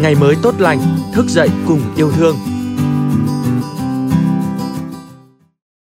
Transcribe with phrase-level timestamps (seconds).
[0.00, 0.78] ngày mới tốt lành,
[1.12, 2.36] thức dậy cùng yêu thương.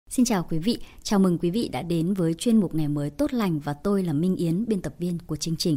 [0.08, 3.10] Xin chào quý vị, chào mừng quý vị đã đến với chuyên mục Ngày mới
[3.10, 5.76] tốt lành và tôi là Minh Yến, biên tập viên của chương trình.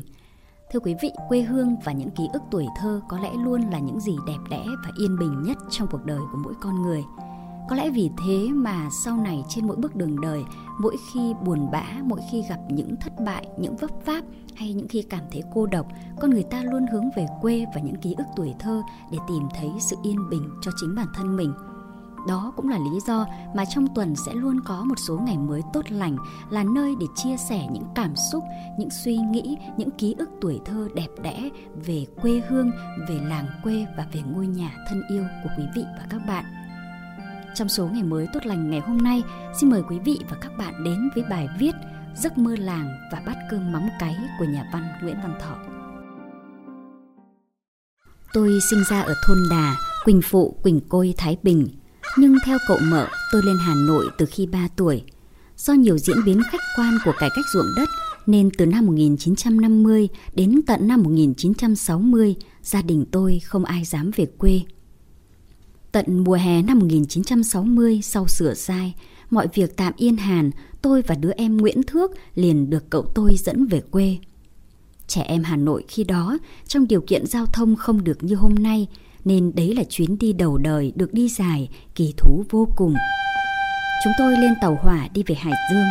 [0.72, 3.80] Thưa quý vị, quê hương và những ký ức tuổi thơ có lẽ luôn là
[3.80, 7.04] những gì đẹp đẽ và yên bình nhất trong cuộc đời của mỗi con người.
[7.70, 10.44] Có lẽ vì thế mà sau này trên mỗi bước đường đời,
[10.80, 14.24] mỗi khi buồn bã, mỗi khi gặp những thất bại, những vấp váp
[14.56, 15.88] hay những khi cảm thấy cô độc,
[16.22, 18.82] con người ta luôn hướng về quê và những ký ức tuổi thơ
[19.12, 21.54] để tìm thấy sự yên bình cho chính bản thân mình.
[22.28, 25.62] Đó cũng là lý do mà trong tuần sẽ luôn có một số ngày mới
[25.74, 26.18] tốt lành
[26.50, 28.44] là nơi để chia sẻ những cảm xúc,
[28.80, 31.50] những suy nghĩ, những ký ức tuổi thơ đẹp đẽ
[31.86, 32.72] về quê hương,
[33.10, 36.63] về làng quê và về ngôi nhà thân yêu của quý vị và các bạn.
[37.56, 39.24] Trong số ngày mới tốt lành ngày hôm nay,
[39.60, 41.72] xin mời quý vị và các bạn đến với bài viết
[42.16, 45.58] Giấc mơ làng và bát cơm mắm cáy của nhà văn Nguyễn Văn Thọ.
[48.34, 49.76] Tôi sinh ra ở thôn Đà,
[50.06, 51.68] Quỳnh Phụ, Quỳnh Côi, Thái Bình.
[52.18, 55.04] Nhưng theo cậu mợ, tôi lên Hà Nội từ khi 3 tuổi.
[55.58, 57.90] Do nhiều diễn biến khách quan của cải cách ruộng đất,
[58.26, 64.26] nên từ năm 1950 đến tận năm 1960, gia đình tôi không ai dám về
[64.38, 64.62] quê.
[65.94, 68.94] Tận mùa hè năm 1960 sau sửa sai,
[69.30, 73.36] mọi việc tạm yên hàn, tôi và đứa em Nguyễn Thước liền được cậu tôi
[73.38, 74.18] dẫn về quê.
[75.08, 78.56] Trẻ em Hà Nội khi đó, trong điều kiện giao thông không được như hôm
[78.56, 78.88] nay,
[79.26, 82.94] nên đấy là chuyến đi đầu đời được đi dài, kỳ thú vô cùng.
[84.04, 85.88] Chúng tôi lên tàu hỏa đi về Hải Dương.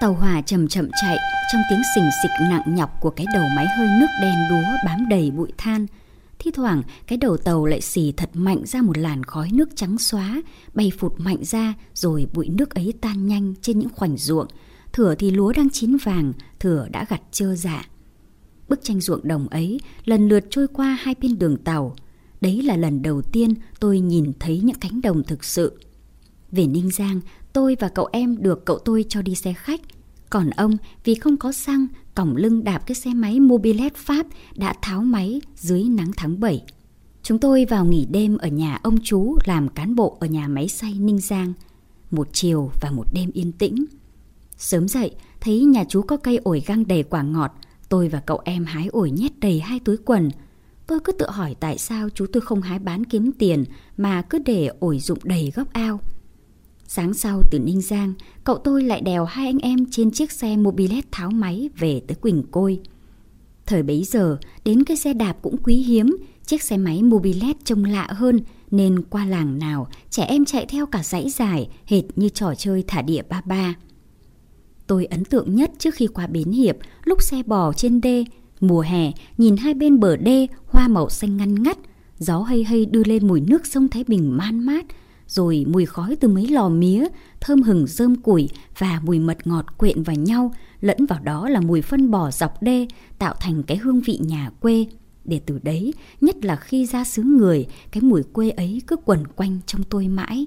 [0.00, 1.16] Tàu hỏa chậm chậm chạy
[1.52, 5.08] trong tiếng xình xịch nặng nhọc của cái đầu máy hơi nước đen đúa bám
[5.08, 5.86] đầy bụi than–
[6.44, 9.98] Thi thoảng cái đầu tàu lại xì thật mạnh ra một làn khói nước trắng
[9.98, 10.42] xóa,
[10.74, 14.46] bay phụt mạnh ra rồi bụi nước ấy tan nhanh trên những khoảnh ruộng.
[14.92, 17.86] Thửa thì lúa đang chín vàng, thửa đã gặt trơ dạ.
[18.68, 21.96] Bức tranh ruộng đồng ấy lần lượt trôi qua hai bên đường tàu.
[22.40, 25.80] Đấy là lần đầu tiên tôi nhìn thấy những cánh đồng thực sự.
[26.52, 27.20] Về Ninh Giang,
[27.52, 29.80] tôi và cậu em được cậu tôi cho đi xe khách.
[30.30, 34.74] Còn ông vì không có xăng còng lưng đạp cái xe máy Mobilet Pháp đã
[34.82, 36.64] tháo máy dưới nắng tháng 7.
[37.22, 40.68] Chúng tôi vào nghỉ đêm ở nhà ông chú làm cán bộ ở nhà máy
[40.68, 41.52] xay Ninh Giang.
[42.10, 43.84] Một chiều và một đêm yên tĩnh.
[44.56, 47.52] Sớm dậy, thấy nhà chú có cây ổi găng đầy quả ngọt.
[47.88, 50.30] Tôi và cậu em hái ổi nhét đầy hai túi quần.
[50.86, 53.64] Tôi cứ tự hỏi tại sao chú tôi không hái bán kiếm tiền
[53.96, 56.00] mà cứ để ổi rụng đầy góc ao.
[56.94, 58.14] Sáng sau từ Ninh Giang,
[58.44, 62.14] cậu tôi lại đèo hai anh em trên chiếc xe mobilet tháo máy về tới
[62.14, 62.80] Quỳnh Côi.
[63.66, 66.16] Thời bấy giờ, đến cái xe đạp cũng quý hiếm,
[66.46, 70.86] chiếc xe máy mobilet trông lạ hơn nên qua làng nào trẻ em chạy theo
[70.86, 73.74] cả dãy dài hệt như trò chơi thả địa ba ba.
[74.86, 78.24] Tôi ấn tượng nhất trước khi qua Bến Hiệp, lúc xe bò trên đê,
[78.60, 81.78] mùa hè nhìn hai bên bờ đê hoa màu xanh ngăn ngắt,
[82.18, 84.86] gió hay hay đưa lên mùi nước sông Thái Bình man mát,
[85.26, 87.06] rồi mùi khói từ mấy lò mía,
[87.40, 91.60] thơm hừng rơm củi và mùi mật ngọt quyện vào nhau, lẫn vào đó là
[91.60, 92.86] mùi phân bò dọc đê,
[93.18, 94.86] tạo thành cái hương vị nhà quê.
[95.24, 99.26] Để từ đấy, nhất là khi ra xứ người, cái mùi quê ấy cứ quẩn
[99.26, 100.46] quanh trong tôi mãi.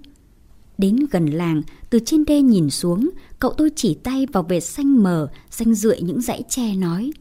[0.78, 3.10] Đến gần làng, từ trên đê nhìn xuống,
[3.40, 7.12] cậu tôi chỉ tay vào vệt xanh mờ, xanh rượi những dãy tre nói.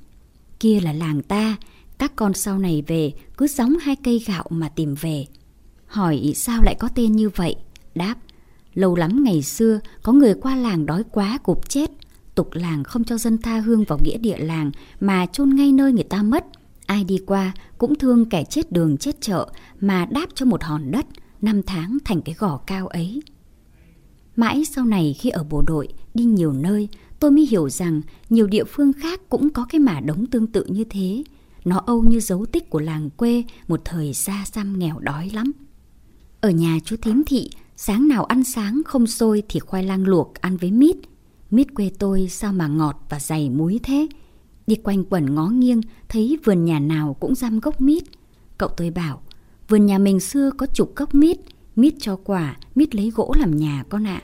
[0.61, 1.57] Kia là làng ta,
[1.99, 5.27] các con sau này về cứ gióng hai cây gạo mà tìm về.
[5.95, 7.57] Hỏi sao lại có tên như vậy?
[7.95, 8.15] Đáp,
[8.75, 11.91] lâu lắm ngày xưa có người qua làng đói quá cục chết.
[12.35, 15.93] Tục làng không cho dân tha hương vào nghĩa địa làng mà chôn ngay nơi
[15.93, 16.47] người ta mất.
[16.87, 19.49] Ai đi qua cũng thương kẻ chết đường chết chợ
[19.81, 21.07] mà đáp cho một hòn đất,
[21.43, 23.23] năm tháng thành cái gò cao ấy.
[24.37, 26.89] Mãi sau này khi ở bộ đội, đi nhiều nơi,
[27.21, 28.01] tôi mới hiểu rằng
[28.31, 31.25] nhiều địa phương khác cũng có cái mả đống tương tự như thế.
[31.65, 35.53] Nó âu như dấu tích của làng quê một thời xa xăm nghèo đói lắm.
[36.45, 40.35] Ở nhà chú Thím Thị, sáng nào ăn sáng không sôi thì khoai lang luộc
[40.35, 40.97] ăn với mít.
[41.51, 44.09] Mít quê tôi sao mà ngọt và dày muối thế.
[44.67, 48.05] Đi quanh quẩn ngó nghiêng, thấy vườn nhà nào cũng răm gốc mít.
[48.59, 49.23] Cậu tôi bảo,
[49.69, 51.39] vườn nhà mình xưa có chục gốc mít,
[51.77, 54.23] mít cho quả, mít lấy gỗ làm nhà con ạ.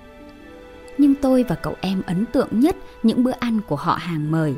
[0.98, 4.54] Nhưng tôi và cậu em ấn tượng nhất những bữa ăn của họ hàng mời.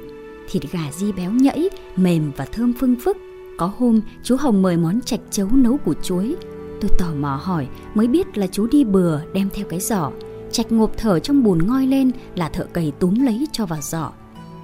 [0.50, 3.16] Thịt gà di béo nhẫy, mềm và thơm phương phức.
[3.58, 6.36] Có hôm chú Hồng mời món chạch chấu nấu củ chuối,
[6.82, 10.10] Tôi tò mò hỏi mới biết là chú đi bừa đem theo cái giỏ.
[10.52, 14.12] Chạch ngộp thở trong bùn ngoi lên là thợ cầy túm lấy cho vào giỏ.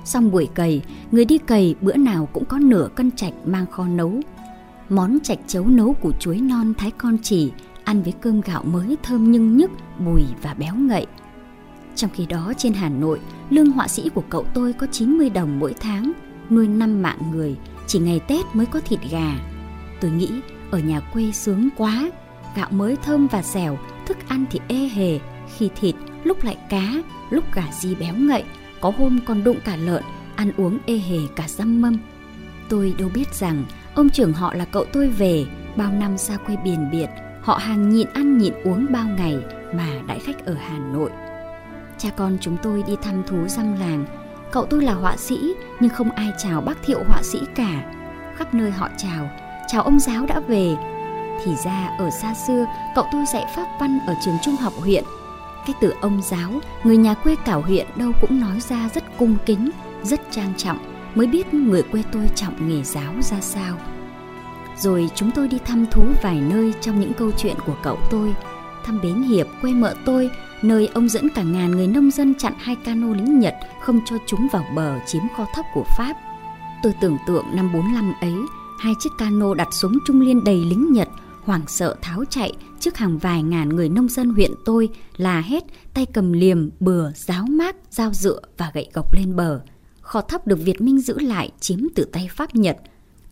[0.04, 0.82] Xong buổi cầy,
[1.12, 4.12] người đi cầy bữa nào cũng có nửa cân chạch mang kho nấu.
[4.88, 7.52] Món chạch chấu nấu của chuối non thái con chỉ,
[7.84, 9.70] ăn với cơm gạo mới thơm nhưng nhức,
[10.04, 11.06] bùi và béo ngậy.
[11.94, 15.58] Trong khi đó trên Hà Nội, lương họa sĩ của cậu tôi có 90 đồng
[15.58, 16.12] mỗi tháng,
[16.50, 17.56] nuôi năm mạng người,
[17.86, 19.32] chỉ ngày Tết mới có thịt gà.
[20.00, 20.30] Tôi nghĩ
[20.70, 22.10] ở nhà quê sướng quá,
[22.56, 25.18] gạo mới thơm và dẻo, thức ăn thì ê hề,
[25.56, 25.94] khi thịt,
[26.24, 26.92] lúc lại cá,
[27.30, 28.44] lúc gà di béo ngậy,
[28.80, 30.02] có hôm còn đụng cả lợn,
[30.36, 31.98] ăn uống ê hề cả răm mâm.
[32.68, 35.44] Tôi đâu biết rằng ông trưởng họ là cậu tôi về,
[35.76, 37.08] bao năm xa quê biển biệt,
[37.42, 39.36] họ hàng nhịn ăn nhịn uống bao ngày
[39.74, 41.10] mà đãi khách ở Hà Nội.
[41.98, 44.04] Cha con chúng tôi đi thăm thú răm làng,
[44.52, 47.92] cậu tôi là họa sĩ nhưng không ai chào bác thiệu họa sĩ cả.
[48.36, 49.30] Khắp nơi họ chào,
[49.68, 50.76] chào ông giáo đã về.
[51.44, 55.04] Thì ra ở xa xưa cậu tôi dạy pháp văn ở trường trung học huyện.
[55.66, 56.50] Cái từ ông giáo,
[56.84, 59.70] người nhà quê cảo huyện đâu cũng nói ra rất cung kính,
[60.02, 60.78] rất trang trọng
[61.14, 63.76] mới biết người quê tôi trọng nghề giáo ra sao.
[64.78, 68.34] Rồi chúng tôi đi thăm thú vài nơi trong những câu chuyện của cậu tôi.
[68.84, 70.30] Thăm Bến Hiệp, quê mợ tôi,
[70.62, 74.16] nơi ông dẫn cả ngàn người nông dân chặn hai cano lính Nhật không cho
[74.26, 76.16] chúng vào bờ chiếm kho thóc của Pháp.
[76.82, 78.34] Tôi tưởng tượng năm 45 ấy,
[78.78, 81.08] hai chiếc cano đặt súng trung liên đầy lính Nhật,
[81.42, 85.64] hoảng sợ tháo chạy trước hàng vài ngàn người nông dân huyện tôi là hết
[85.94, 89.60] tay cầm liềm, bừa, giáo mát, dao dựa và gậy gộc lên bờ.
[90.00, 92.76] Kho thóc được Việt Minh giữ lại chiếm từ tay Pháp Nhật.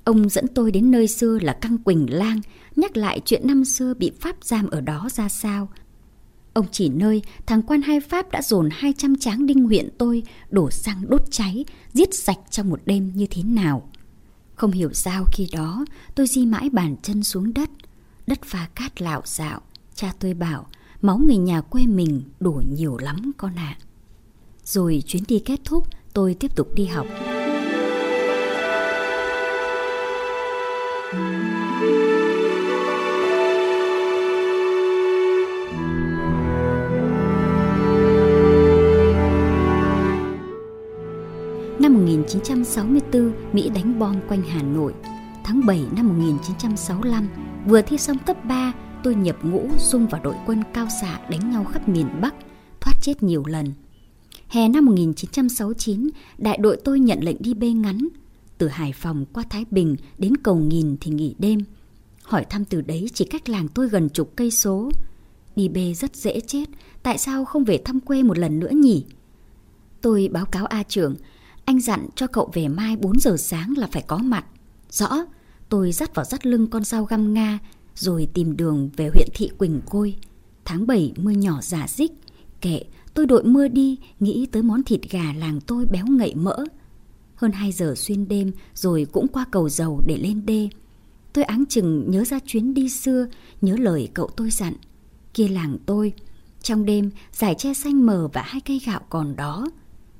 [0.04, 2.40] Ông dẫn tôi đến nơi xưa là Căng Quỳnh Lang,
[2.76, 5.68] nhắc lại chuyện năm xưa bị Pháp giam ở đó ra sao.
[6.52, 10.70] Ông chỉ nơi thằng quan hai Pháp đã dồn 200 tráng đinh huyện tôi đổ
[10.70, 13.88] xăng đốt cháy, giết sạch trong một đêm như thế nào.
[14.56, 17.70] Không hiểu sao khi đó tôi di mãi bàn chân xuống đất,
[18.26, 19.60] đất pha cát lạo dạo
[19.96, 20.66] Cha tôi bảo
[21.02, 23.76] máu người nhà quê mình đổ nhiều lắm con ạ.
[23.80, 23.82] À.
[24.64, 27.06] Rồi chuyến đi kết thúc, tôi tiếp tục đi học.
[42.06, 44.94] 1964, Mỹ đánh bom quanh Hà Nội.
[45.44, 47.28] Tháng 7 năm 1965,
[47.66, 48.72] vừa thi xong cấp 3,
[49.04, 52.34] tôi nhập ngũ xung vào đội quân cao xạ đánh nhau khắp miền Bắc,
[52.80, 53.72] thoát chết nhiều lần.
[54.48, 56.08] Hè năm 1969,
[56.38, 58.08] đại đội tôi nhận lệnh đi bê ngắn.
[58.58, 61.60] Từ Hải Phòng qua Thái Bình đến Cầu Nghìn thì nghỉ đêm.
[62.22, 64.90] Hỏi thăm từ đấy chỉ cách làng tôi gần chục cây số.
[65.56, 66.64] Đi bê rất dễ chết,
[67.02, 69.04] tại sao không về thăm quê một lần nữa nhỉ?
[70.00, 71.16] Tôi báo cáo A trưởng,
[71.66, 74.44] anh dặn cho cậu về mai 4 giờ sáng là phải có mặt.
[74.90, 75.08] Rõ,
[75.68, 77.58] tôi dắt vào dắt lưng con dao găm Nga
[77.94, 80.16] rồi tìm đường về huyện thị Quỳnh Côi.
[80.64, 82.12] Tháng 7 mưa nhỏ giả dích,
[82.60, 82.82] kệ
[83.14, 86.64] tôi đội mưa đi nghĩ tới món thịt gà làng tôi béo ngậy mỡ.
[87.34, 90.68] Hơn 2 giờ xuyên đêm rồi cũng qua cầu dầu để lên đê.
[91.32, 93.26] Tôi áng chừng nhớ ra chuyến đi xưa,
[93.60, 94.74] nhớ lời cậu tôi dặn.
[95.34, 96.12] Kia làng tôi,
[96.62, 99.68] trong đêm giải che xanh mờ và hai cây gạo còn đó.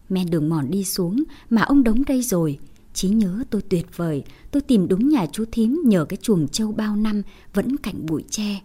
[0.08, 2.58] Men đường mòn đi xuống mà ông đóng đây rồi.
[2.94, 6.73] Chí nhớ tôi tuyệt vời, tôi tìm đúng nhà chú thím nhờ cái chuồng trâu
[6.73, 7.23] bao năm
[7.55, 8.61] vẫn cạnh bụi tre.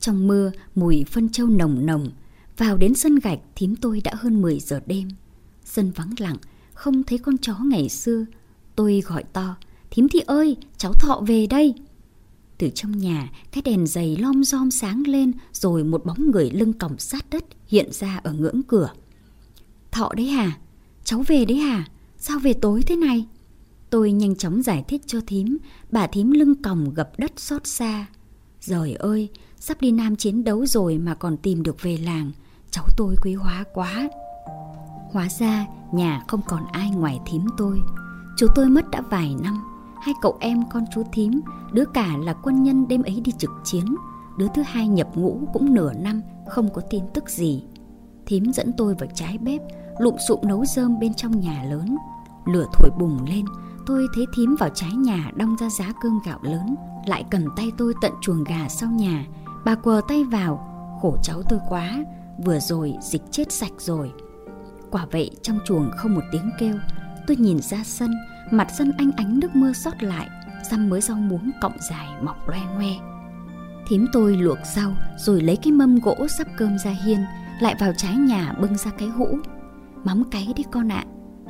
[0.00, 2.10] Trong mưa, mùi phân trâu nồng nồng,
[2.56, 5.08] vào đến sân gạch thím tôi đã hơn 10 giờ đêm.
[5.64, 6.36] Sân vắng lặng,
[6.74, 8.24] không thấy con chó ngày xưa.
[8.76, 9.56] Tôi gọi to,
[9.90, 11.74] thím thị ơi, cháu thọ về đây.
[12.58, 16.72] Từ trong nhà, cái đèn dày lom rom sáng lên rồi một bóng người lưng
[16.72, 18.90] còng sát đất hiện ra ở ngưỡng cửa.
[19.92, 20.58] Thọ đấy hả?
[21.04, 21.84] Cháu về đấy hả?
[22.18, 23.26] Sao về tối thế này?
[23.90, 25.58] Tôi nhanh chóng giải thích cho thím,
[25.90, 28.06] bà thím lưng còng gập đất xót xa.
[28.60, 32.30] Rồi ơi, sắp đi Nam chiến đấu rồi mà còn tìm được về làng,
[32.70, 34.08] cháu tôi quý hóa quá.
[35.12, 37.80] Hóa ra nhà không còn ai ngoài thím tôi.
[38.36, 39.64] Chú tôi mất đã vài năm,
[40.02, 41.40] hai cậu em con chú thím,
[41.72, 43.84] đứa cả là quân nhân đêm ấy đi trực chiến,
[44.38, 47.62] đứa thứ hai nhập ngũ cũng nửa năm, không có tin tức gì.
[48.30, 49.60] Thím dẫn tôi vào trái bếp,
[49.98, 51.96] lụm sụm nấu rơm bên trong nhà lớn.
[52.46, 53.44] Lửa thổi bùng lên,
[53.86, 56.74] tôi thấy thím vào trái nhà đong ra giá cơm gạo lớn,
[57.06, 59.24] lại cầm tay tôi tận chuồng gà sau nhà.
[59.64, 60.68] Bà quờ tay vào,
[61.02, 62.04] khổ cháu tôi quá,
[62.44, 64.12] vừa rồi dịch chết sạch rồi.
[64.90, 66.74] Quả vậy trong chuồng không một tiếng kêu,
[67.26, 68.10] tôi nhìn ra sân,
[68.50, 70.28] mặt sân anh ánh nước mưa sót lại,
[70.70, 72.92] răm mới rau muống cọng dài mọc loe ngoe.
[73.88, 77.18] Thím tôi luộc rau rồi lấy cái mâm gỗ sắp cơm ra hiên,
[77.62, 79.38] lại vào trái nhà bưng ra cái hũ.
[80.04, 81.04] Mắm cái đi con ạ.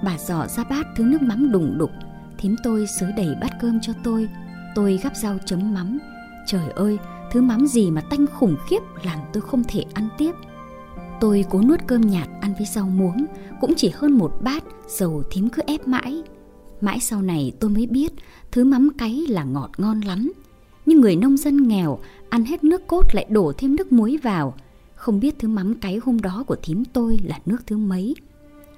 [0.04, 1.90] Bà dò ra bát thứ nước mắm đùng đục.
[2.38, 4.28] Thím tôi xới đầy bát cơm cho tôi.
[4.74, 5.98] Tôi gắp rau chấm mắm.
[6.46, 6.98] Trời ơi,
[7.32, 10.32] thứ mắm gì mà tanh khủng khiếp làm tôi không thể ăn tiếp.
[11.20, 13.26] Tôi cố nuốt cơm nhạt ăn với rau muống,
[13.60, 16.22] cũng chỉ hơn một bát, dầu thím cứ ép mãi.
[16.80, 18.12] Mãi sau này tôi mới biết
[18.52, 20.32] thứ mắm cái là ngọt ngon lắm.
[20.86, 21.98] Nhưng người nông dân nghèo
[22.30, 24.54] ăn hết nước cốt lại đổ thêm nước muối vào.
[25.00, 28.14] Không biết thứ mắm cái hôm đó của thím tôi là nước thứ mấy.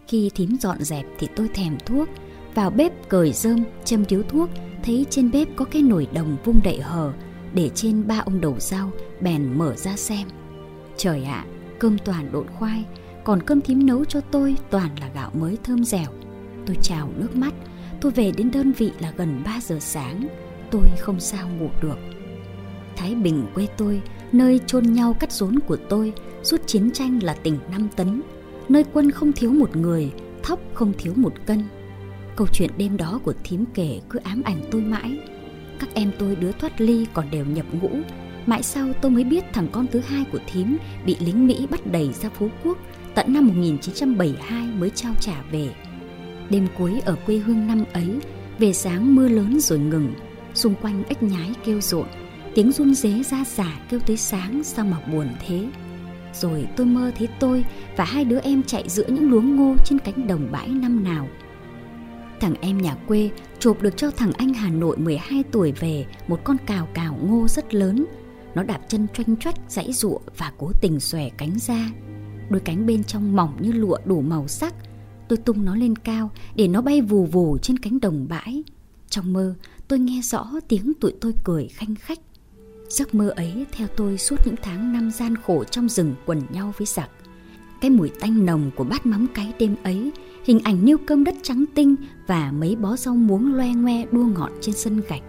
[0.08, 2.08] Khi thím dọn dẹp thì tôi thèm thuốc.
[2.54, 4.50] vào bếp cởi rơm, châm điếu thuốc,
[4.82, 7.12] thấy trên bếp có cái nồi đồng vung đậy hờ,
[7.54, 10.28] để trên ba ông đầu rau, bèn mở ra xem.
[10.96, 11.46] Trời ạ,
[11.78, 12.84] cơm toàn độn khoai,
[13.24, 16.10] còn cơm thím nấu cho tôi toàn là gạo mới thơm dẻo.
[16.66, 17.54] Tôi trào nước mắt,
[18.00, 20.28] tôi về đến đơn vị là gần 3 giờ sáng,
[20.70, 21.96] tôi không sao ngủ được.
[22.96, 27.34] Thái Bình quê tôi, nơi chôn nhau cắt rốn của tôi, suốt chiến tranh là
[27.34, 28.22] tỉnh Nam Tấn,
[28.68, 31.64] nơi quân không thiếu một người, thóc không thiếu một cân.
[32.36, 35.18] Câu chuyện đêm đó của thím kể cứ ám ảnh tôi mãi.
[35.78, 37.90] Các em tôi đứa thoát ly còn đều nhập ngũ.
[38.46, 41.86] Mãi sau tôi mới biết thằng con thứ hai của thím bị lính Mỹ bắt
[41.86, 42.78] đẩy ra Phú Quốc
[43.14, 45.74] tận năm 1972 mới trao trả về.
[46.50, 48.18] Đêm cuối ở quê hương năm ấy,
[48.58, 50.14] về sáng mưa lớn rồi ngừng,
[50.54, 52.06] xung quanh ếch nhái kêu rộn,
[52.54, 55.68] tiếng run rế ra giả kêu tới sáng sao mà buồn thế.
[56.34, 57.64] Rồi tôi mơ thấy tôi
[57.96, 61.28] và hai đứa em chạy giữa những luống ngô trên cánh đồng bãi năm nào.
[62.40, 66.40] Thằng em nhà quê chụp được cho thằng anh Hà Nội 12 tuổi về một
[66.44, 68.06] con cào cào ngô rất lớn.
[68.54, 71.90] Nó đạp chân choanh choách dãy rụa và cố tình xòe cánh ra.
[72.50, 74.74] Đôi cánh bên trong mỏng như lụa đủ màu sắc.
[75.28, 78.62] Tôi tung nó lên cao để nó bay vù vù trên cánh đồng bãi.
[79.08, 79.54] Trong mơ,
[79.88, 82.18] tôi nghe rõ tiếng tụi tôi cười khanh khách.
[82.92, 86.72] Giấc mơ ấy theo tôi suốt những tháng năm gian khổ trong rừng quần nhau
[86.78, 87.10] với giặc.
[87.80, 90.12] Cái mùi tanh nồng của bát mắm cái đêm ấy,
[90.44, 91.96] hình ảnh niêu cơm đất trắng tinh
[92.26, 95.22] và mấy bó rau muống loe ngoe đua ngọt trên sân gạch.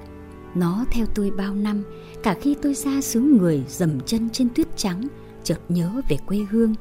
[0.56, 1.84] Nó theo tôi bao năm,
[2.24, 5.08] cả khi tôi ra xứ người dầm chân trên tuyết trắng,
[5.44, 6.76] chợt nhớ về quê hương.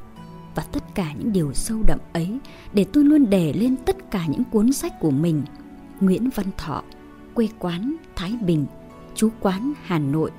[0.54, 2.38] Và tất cả những điều sâu đậm ấy
[2.72, 5.42] để tôi luôn đè lên tất cả những cuốn sách của mình.
[6.00, 6.82] Nguyễn Văn Thọ,
[7.34, 8.66] quê quán Thái Bình,
[9.14, 10.30] chú quán Hà Nội,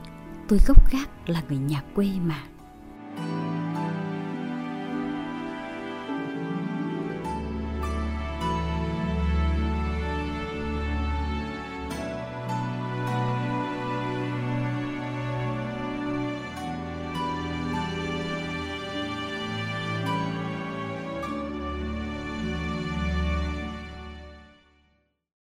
[0.48, 2.44] tôi gốc gác là người nhà quê mà.